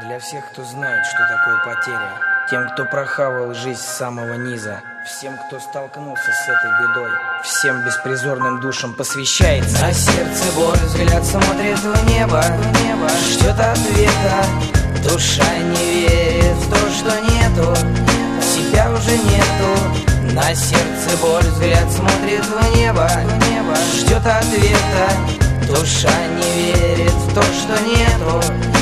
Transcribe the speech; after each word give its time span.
Для 0.00 0.18
всех, 0.18 0.44
кто 0.52 0.62
знает, 0.62 1.06
что 1.06 1.26
такое 1.26 1.56
потеря. 1.64 2.10
Тем, 2.50 2.68
кто 2.68 2.84
прохавал 2.84 3.54
жизнь 3.54 3.80
с 3.80 3.96
самого 3.96 4.34
низа. 4.34 4.80
Всем, 5.06 5.38
кто 5.38 5.58
столкнулся 5.58 6.32
с 6.32 6.48
этой 6.48 6.70
бедой. 6.80 7.10
Всем 7.42 7.82
беспризорным 7.82 8.60
душам 8.60 8.92
посвящается. 8.92 9.80
На 9.80 9.92
сердце 9.92 10.52
боль, 10.54 10.76
взгляд 10.84 11.24
смотрит 11.24 11.78
в 11.78 12.10
небо. 12.10 12.44
небо 12.84 13.08
ждет 13.30 13.58
ответа. 13.58 14.44
Душа 15.02 15.56
не 15.58 16.08
верит 16.08 16.56
в 16.56 16.70
то, 16.70 16.90
что 16.90 17.20
нету. 17.32 17.74
Тебя 18.54 18.90
уже 18.92 19.16
нету. 19.16 20.34
На 20.34 20.54
сердце 20.54 21.16
боль, 21.22 21.42
взгляд 21.42 21.90
смотрит 21.90 22.44
в 22.44 22.76
небо. 22.76 23.08
небо 23.48 23.74
ждет 23.94 24.26
ответа. 24.26 25.12
Душа 25.66 26.12
не 26.36 26.72
верит 26.72 27.12
в 27.12 27.34
то, 27.34 27.42
что 27.42 27.82
нету 27.86 28.75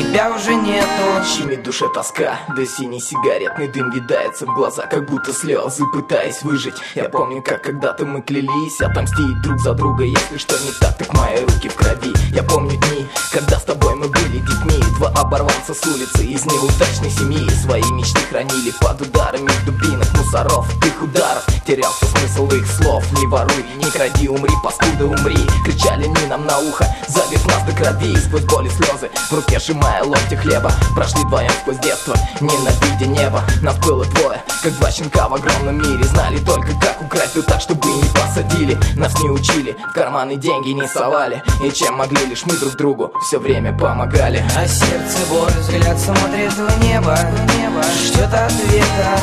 тебя 0.00 0.30
уже 0.30 0.54
нету 0.54 0.88
Щемит 1.24 1.62
душе 1.62 1.86
тоска, 1.94 2.38
да 2.56 2.66
синий 2.66 3.00
сигаретный 3.00 3.68
дым 3.68 3.90
видается 3.90 4.46
в 4.46 4.54
глаза 4.54 4.86
Как 4.86 5.06
будто 5.06 5.32
слезы, 5.32 5.84
пытаясь 5.92 6.42
выжить. 6.42 6.74
Я 6.94 7.08
помню, 7.08 7.42
как 7.42 7.62
когда-то 7.62 8.06
мы 8.06 8.22
клялись 8.22 8.80
Отомстить 8.80 9.40
друг 9.42 9.58
за 9.60 9.74
друга, 9.74 10.04
если 10.04 10.38
что 10.38 10.54
не 10.64 10.70
так, 10.80 10.96
так 10.96 11.12
мои 11.14 11.40
руки 11.40 11.68
в 11.68 11.74
крови. 11.74 12.12
Я 12.32 12.42
помню 12.42 12.76
дни, 12.76 13.06
когда 13.32 13.58
с 13.58 13.64
тобой 13.64 13.94
мы 13.94 14.08
были 14.08 14.38
детьми. 14.38 14.82
Два 14.98 15.08
оборванца 15.08 15.74
с 15.74 15.86
улицы 15.86 16.24
из 16.24 16.44
неудачной 16.46 17.10
семьи 17.10 17.48
Свои 17.50 17.82
мечты 17.92 18.20
хранили 18.30 18.72
под 18.80 19.00
ударами 19.02 19.50
дубинок 19.66 19.99
мусоров 20.30 20.66
Их 20.84 21.02
ударов 21.02 21.44
терялся 21.66 22.06
смысл 22.06 22.48
их 22.48 22.66
слов. 22.66 23.04
Не 23.12 23.26
воруй, 23.26 23.64
не 23.76 23.90
кради, 23.90 24.28
умри, 24.28 24.52
паскуда, 24.62 25.06
умри. 25.06 25.36
Кричали 25.64 26.04
они 26.04 26.26
нам 26.28 26.46
на 26.46 26.58
ухо, 26.58 26.84
забив 27.08 27.46
нас 27.46 27.62
до 27.64 27.72
крови. 27.72 28.16
Сквозь 28.16 28.44
боли 28.44 28.68
слезы, 28.68 29.10
в 29.30 29.32
руке 29.32 29.58
сжимая 29.58 30.02
локти 30.04 30.34
хлеба 30.34 30.72
Прошли 30.94 31.22
вдвоем 31.24 31.50
сквозь 31.60 31.78
детство, 31.78 32.14
ненавидя 32.40 33.06
небо 33.06 33.42
Нас 33.62 33.76
было 33.78 34.04
двое, 34.04 34.42
как 34.62 34.72
два 34.78 34.90
щенка 34.90 35.28
в 35.28 35.34
огромном 35.34 35.78
мире. 35.78 36.04
Знали 36.04 36.38
только 36.38 36.68
как 36.80 37.00
украсть 37.02 37.34
да 37.34 37.42
так, 37.42 37.60
чтобы 37.60 37.86
не 37.88 38.02
посадили. 38.14 38.78
Нас 38.96 39.18
не 39.20 39.30
учили, 39.30 39.76
в 39.90 39.92
карманы 39.92 40.36
деньги 40.36 40.70
не 40.70 40.86
совали. 40.88 41.42
И 41.64 41.70
чем 41.70 41.96
могли, 41.96 42.24
лишь 42.26 42.44
мы 42.46 42.56
друг 42.56 42.76
другу 42.76 43.12
все 43.26 43.38
время 43.38 43.76
помогали. 43.76 44.44
А 44.56 44.66
сердце 44.66 45.18
боль, 45.28 45.50
взгляд 45.60 45.98
смотрит 45.98 46.52
в 46.52 46.82
небо, 46.82 47.16
в 47.16 47.56
небо 47.56 47.82
Ждет 48.02 48.32
ответа, 48.32 49.20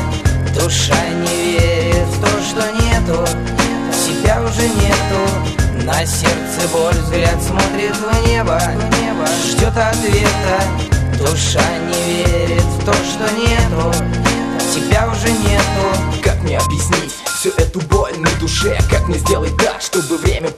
душа 0.59 1.09
не 1.09 1.57
верит 1.57 2.07
в 2.07 2.21
то, 2.21 2.27
что 2.41 2.71
нету 2.83 3.25
Тебя 4.05 4.41
уже 4.41 4.67
нету. 4.67 5.85
На 5.85 6.05
сердце 6.05 6.67
боль, 6.73 6.93
взгляд 6.93 7.41
смотрит 7.41 7.95
в 7.95 8.27
небо, 8.27 8.61
Ждет 9.49 9.77
ответа, 9.77 10.63
душа 11.17 11.63
не 11.87 12.23
верит 12.23 12.63
в 12.63 12.85
то, 12.85 12.93
что 12.93 13.23
нету 13.35 13.93
Тебя 14.73 15.07
уже 15.09 15.29
нету. 15.29 16.21
Как 16.23 16.41
мне 16.43 16.57
объяснить 16.57 17.13
всю 17.37 17.49
эту 17.57 17.79
боль 17.81 18.17
на 18.17 18.29
душе? 18.39 18.77
Как 18.89 19.07
мне 19.07 19.17
сделать 19.17 19.55
так, 19.57 19.81
чтобы 19.81 20.17
время 20.17 20.49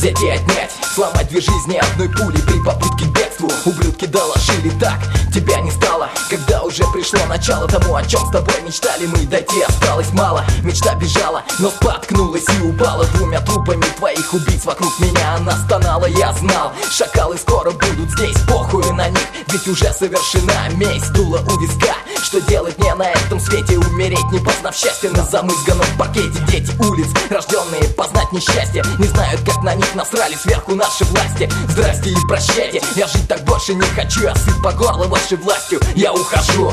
Взять 0.00 0.22
и 0.22 0.30
отнять, 0.30 0.70
сломать 0.94 1.28
две 1.28 1.42
жизни 1.42 1.76
одной 1.76 2.08
пули 2.08 2.40
При 2.40 2.58
попытке 2.64 3.04
к 3.04 3.08
бегству. 3.08 3.50
Ублюдки 3.66 4.06
доложили 4.06 4.70
так 4.80 4.98
Тебя 5.30 5.60
не 5.60 5.70
стало, 5.70 6.08
когда 6.30 6.62
уже 6.62 6.84
пришло 6.94 7.20
начало 7.26 7.68
тому, 7.68 7.94
о 7.94 8.02
чем 8.02 8.24
с 8.26 8.30
тобой 8.30 8.54
мечтали 8.64 9.04
мы 9.04 9.26
Дойти 9.26 9.60
осталось 9.60 10.10
мало, 10.14 10.42
мечта 10.62 10.94
бежала, 10.94 11.42
но 11.58 11.68
споткнулась 11.68 12.46
и 12.48 12.62
упала 12.62 13.04
Двумя 13.14 13.42
трупами 13.42 13.84
твоих 13.98 14.32
убийц 14.32 14.64
вокруг 14.64 14.98
меня. 15.00 15.34
Она 15.36 15.52
стонала 15.66 16.06
Я 16.06 16.32
знал, 16.32 16.72
шакалы 16.90 17.36
скоро 17.36 17.70
будут 17.70 18.10
здесь, 18.12 18.38
похуй 18.48 18.90
на 18.92 19.10
них. 19.10 19.26
Ведь 19.48 19.68
уже 19.68 19.92
совершена 19.92 20.70
месть, 20.76 21.12
дула 21.12 21.40
у 21.46 21.60
виска. 21.60 21.94
Что 22.22 22.40
делать 22.42 22.78
мне 22.78 22.94
на 22.94 23.10
этом 23.10 23.38
свете, 23.38 23.76
умереть 23.76 24.32
не 24.32 24.38
познав 24.38 24.74
счастье 24.74 25.10
На 25.10 25.24
замызганном 25.24 25.86
паркете. 25.98 26.38
Дети 26.48 26.72
улиц, 26.80 27.08
рожденные 27.28 27.82
познать 27.96 28.32
несчастье. 28.32 28.82
Не 28.98 29.06
знают, 29.06 29.40
как 29.44 29.62
на 29.62 29.74
них 29.74 29.89
насрали 29.94 30.34
сверху 30.34 30.74
наши 30.74 31.04
власти. 31.04 31.50
Здрасте 31.68 32.10
и 32.10 32.16
прощайте, 32.28 32.80
я 32.96 33.06
жить 33.06 33.28
так 33.28 33.44
больше 33.44 33.74
не 33.74 33.82
хочу 33.82 34.22
Я 34.22 34.34
сыт 34.34 34.62
по 34.62 34.72
горло 34.72 35.06
вашей 35.06 35.36
властью, 35.36 35.80
я 35.94 36.12
ухожу 36.12 36.72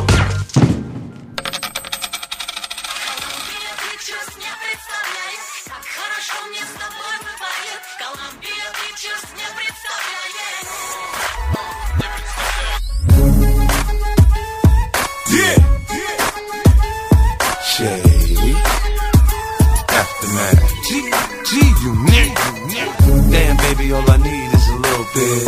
baby, 23.78 23.94
all 23.94 24.10
I 24.10 24.18
need 24.18 24.54
is 24.54 24.68
a 24.70 24.76
little 24.76 25.08
bit. 25.14 25.48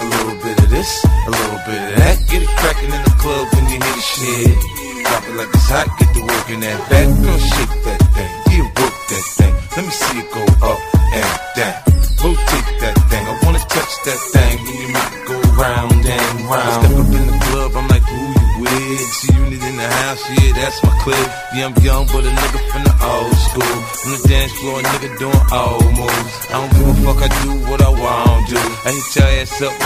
A 0.00 0.04
little 0.04 0.36
bit 0.42 0.58
of 0.64 0.70
this, 0.70 1.04
a 1.04 1.30
little 1.30 1.60
bit 1.66 1.80
of 1.88 1.96
that. 1.98 2.16
Get 2.30 2.42
it 2.42 2.48
crackin' 2.48 2.92
in 2.92 3.02
the 3.04 3.14
club 3.18 3.48
when 3.52 3.64
you 3.64 3.78
hear 3.80 3.94
the 3.94 4.00
shit. 4.00 4.58
Drop 5.04 5.24
it 5.28 5.36
like 5.36 5.48
it's 5.48 5.68
hot, 5.68 5.88
get 5.98 6.14
to 6.14 6.20
work 6.20 6.50
in 6.50 6.60
that 6.60 6.90
back. 6.90 7.06
Girl, 7.06 7.38
shake 7.38 7.84
that 7.84 8.00
thing, 8.14 8.32
yeah, 8.52 8.64
work 8.64 8.96
that 9.10 9.24
thing. 9.36 9.54
Let 9.76 9.84
me 9.84 9.90
see 9.90 10.18
it 10.18 10.30
go 10.32 10.66
up. 10.66 10.89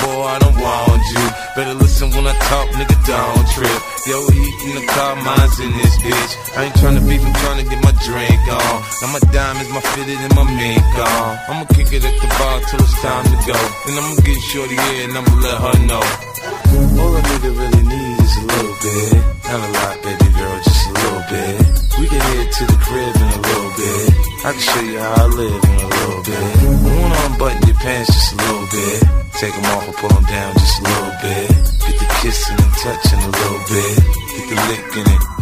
Boy, 0.02 0.22
I 0.34 0.38
don't 0.38 0.58
want 0.58 1.02
you. 1.14 1.24
Better 1.56 1.74
listen 1.74 2.10
when 2.10 2.26
I 2.26 2.34
talk, 2.50 2.68
nigga, 2.78 2.96
don't 3.06 3.46
trip. 3.54 3.80
Yo, 4.06 4.16
heat 4.30 4.56
in 4.66 4.74
the 4.78 4.86
car, 4.86 5.16
mine's 5.16 5.58
in 5.60 5.72
this 5.78 5.94
bitch. 5.98 6.32
I 6.56 6.64
ain't 6.64 6.74
tryna 6.74 7.02
beef, 7.08 7.22
I'm 7.24 7.34
tryna 7.42 7.64
get 7.70 7.80
my 7.82 7.94
drink 8.06 8.44
on. 8.50 8.76
Now 9.02 9.08
my 9.14 9.22
diamonds, 9.32 9.70
my 9.70 9.82
fitted, 9.94 10.18
and 10.18 10.34
my 10.34 10.44
mink 10.44 10.94
on. 10.98 11.30
I'ma 11.48 11.64
kick 11.74 11.90
it 11.92 12.04
at 12.04 12.16
the 12.22 12.28
bar 12.38 12.60
till 12.68 12.80
it's 12.82 12.96
time 13.02 13.24
to 13.24 13.38
go. 13.46 13.58
Then 13.86 13.94
I'ma 13.98 14.14
get 14.22 14.38
shorty 14.50 14.76
here 14.76 15.08
and 15.08 15.18
I'ma 15.18 15.34
let 15.42 15.58
her 15.66 15.76
know. 15.86 16.04
All 17.00 17.16
a 17.16 17.20
nigga 17.22 17.50
really 17.58 17.82
needs 17.82 18.22
is 18.24 18.36
a 18.36 18.44
little 18.46 18.76
bit. 18.82 19.34
Not 19.44 19.60
a 19.60 19.70
lot, 19.72 19.96
to 22.58 22.66
the 22.66 22.78
crib 22.86 23.16
in 23.16 23.22
a 23.22 23.40
little 23.42 23.72
bit. 23.74 24.14
I 24.46 24.52
can 24.52 24.60
show 24.60 24.80
you 24.80 24.98
how 25.00 25.24
I 25.24 25.26
live 25.26 25.64
in 25.64 25.74
a 25.74 25.88
little 25.90 26.22
bit. 26.22 26.38
I 26.38 26.70
wanna 26.86 27.26
unbutton 27.26 27.66
your 27.66 27.76
pants 27.76 28.14
just 28.14 28.32
a 28.32 28.36
little 28.36 28.68
bit. 28.70 29.02
Take 29.40 29.54
them 29.54 29.64
off 29.74 29.84
and 29.88 29.96
pull 29.96 30.10
them 30.10 30.24
down 30.24 30.54
just 30.54 30.78
a 30.78 30.84
little 30.84 31.14
bit. 31.18 31.50
Get 31.82 31.98
the 31.98 32.06
kissing 32.22 32.54
and 32.54 32.74
touching 32.78 33.22
a 33.26 33.30
little 33.38 33.62
bit. 33.66 33.94
Get 34.38 34.44
the 34.50 34.56
licking 34.70 35.12
it 35.14 35.33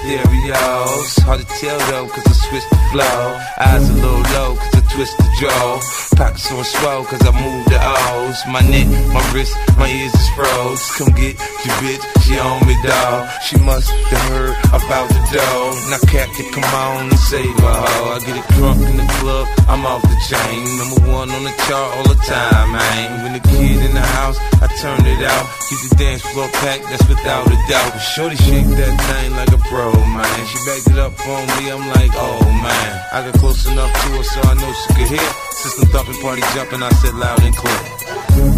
stereos. 0.00 1.16
Hard 1.24 1.40
to 1.40 1.46
tell 1.60 1.78
though, 1.90 2.08
cause 2.08 2.26
I 2.26 2.32
switched 2.32 2.70
the 2.70 2.80
flow. 2.92 3.40
Eyes 3.60 3.88
a 3.88 3.94
little 3.94 4.24
low, 4.34 4.56
cause 4.56 4.74
I 4.74 4.82
twist 4.92 5.16
the 5.18 5.28
jaw. 5.40 5.80
Pockets 6.16 6.52
on 6.52 6.64
swell, 6.64 7.04
cause 7.04 7.22
I 7.24 7.32
move 7.32 7.64
the 7.68 7.80
O's. 7.80 8.38
My 8.48 8.60
neck, 8.60 8.88
my 9.12 9.22
wrist, 9.32 9.56
my 9.78 9.88
ears 9.88 10.14
is 10.14 10.28
froze. 10.36 10.84
Come 10.96 11.12
get 11.14 11.36
your 11.64 11.76
bitch, 11.80 12.04
she 12.24 12.38
on 12.38 12.66
me, 12.66 12.76
dog. 12.84 13.28
She 13.44 13.56
must 13.60 13.88
have 13.90 14.24
heard 14.32 14.56
about 14.72 15.08
the 15.08 15.20
dough. 15.32 15.72
Now, 15.90 16.00
Captain, 16.08 16.46
come 16.52 16.64
on 16.64 17.08
and 17.08 17.20
save 17.30 17.56
her, 17.60 17.76
ho. 17.84 18.16
I 18.16 18.18
get 18.24 18.36
it 18.36 18.46
drunk 18.56 18.80
in 18.88 18.96
the 18.96 19.08
club, 19.20 19.46
I'm 19.68 19.84
off 19.86 20.02
the 20.02 20.18
chain. 20.28 20.64
Number 20.80 21.00
one 21.12 21.30
on 21.30 21.44
the 21.44 21.54
chart 21.68 21.88
all 21.96 22.08
the 22.08 22.20
time, 22.24 22.72
man. 22.72 23.22
When 23.24 23.32
the 23.34 23.44
kid 23.48 23.78
in 23.84 23.94
the 23.94 24.06
house, 24.20 24.36
I 24.60 24.66
turn 24.80 25.04
it 25.06 25.22
out. 25.24 25.46
Keep 25.68 25.80
the 25.88 25.96
dance 25.96 26.22
floor 26.22 26.48
packed, 26.60 26.84
that's 26.90 27.06
without 27.08 27.46
a 27.46 27.56
doubt. 27.68 27.96
Shorty 28.00 28.36
shake 28.36 28.66
that 28.66 28.94
thing 29.08 29.32
like 29.36 29.52
a 29.52 29.60
pro, 29.68 29.89
Oh, 29.90 30.04
man. 30.14 30.46
She 30.46 30.58
backed 30.66 30.88
it 30.94 30.98
up 30.98 31.18
on 31.26 31.46
me, 31.58 31.70
I'm 31.70 31.84
like, 31.98 32.12
oh, 32.14 32.40
man. 32.62 32.92
I 33.12 33.26
got 33.26 33.34
close 33.40 33.66
enough 33.66 33.92
to 33.92 34.08
her 34.16 34.22
so 34.22 34.40
I 34.42 34.54
know 34.54 34.72
she 34.72 34.88
could 34.94 35.10
hear. 35.18 35.30
System 35.50 35.88
thumping, 35.90 36.20
party 36.22 36.42
jumping, 36.54 36.82
I 36.82 36.90
said 37.02 37.14
loud 37.14 37.42
and 37.42 37.56
clear. 37.56 37.80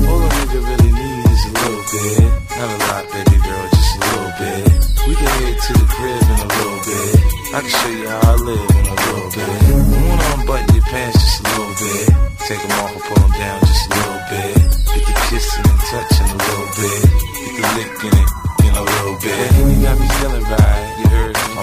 All 0.08 0.20
a 0.20 0.28
nigga 0.28 0.60
really 0.60 0.92
needs 0.92 1.30
is 1.32 1.44
a 1.48 1.52
little 1.56 1.84
bit. 1.92 2.32
Not 2.52 2.68
a 2.68 2.78
lot, 2.86 3.04
baby 3.12 3.38
girl, 3.40 3.66
just 3.72 3.96
a 3.96 4.00
little 4.12 4.32
bit. 4.38 4.82
We 5.08 5.14
can 5.16 5.30
head 5.40 5.56
to 5.56 5.72
the 5.72 5.86
crib 5.88 6.22
in 6.22 6.38
a 6.38 6.48
little 6.52 6.80
bit. 6.84 7.16
I 7.54 7.60
can 7.60 7.70
show 7.70 7.88
you 7.88 8.08
how 8.08 8.32
I 8.32 8.34
live 8.36 8.71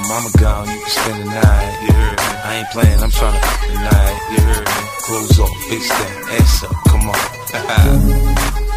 mama 0.09 0.29
gone, 0.39 0.67
you 0.67 0.79
can 0.79 0.89
spend 0.89 1.21
the 1.21 1.25
night, 1.25 1.81
you 1.83 1.93
heard 1.93 2.17
me. 2.17 2.25
I 2.43 2.55
ain't 2.57 2.69
playing, 2.71 2.99
I'm 2.99 3.11
trying 3.11 3.39
to 3.39 3.45
fuck 3.45 3.67
the 3.67 3.75
night, 3.75 4.19
you 4.31 4.41
heard 4.41 4.65
me. 4.65 4.73
Clothes 5.05 5.39
off, 5.39 5.55
face 5.69 5.87
that, 5.87 6.39
ass 6.41 6.63
up, 6.63 6.73
come 6.87 7.09
on. 7.09 8.65